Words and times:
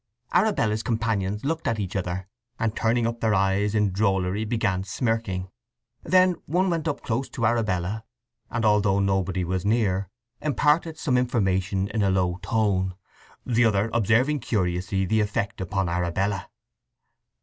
Arabella's 0.33 0.81
companions 0.81 1.45
looked 1.45 1.67
at 1.67 1.79
each 1.79 1.95
other, 1.95 2.27
and 2.57 2.75
turning 2.75 3.05
up 3.05 3.19
their 3.19 3.35
eyes 3.35 3.75
in 3.75 3.91
drollery 3.91 4.43
began 4.45 4.83
smirking. 4.83 5.51
Then 6.01 6.37
one 6.47 6.71
went 6.71 6.87
up 6.87 7.03
close 7.03 7.29
to 7.29 7.45
Arabella, 7.45 8.03
and, 8.49 8.65
although 8.65 8.99
nobody 8.99 9.43
was 9.43 9.63
near, 9.63 10.09
imparted 10.41 10.97
some 10.97 11.19
information 11.19 11.87
in 11.89 12.01
a 12.01 12.09
low 12.09 12.39
tone, 12.41 12.95
the 13.45 13.63
other 13.63 13.91
observing 13.93 14.39
curiously 14.39 15.05
the 15.05 15.19
effect 15.21 15.61
upon 15.61 15.87
Arabella. 15.87 16.49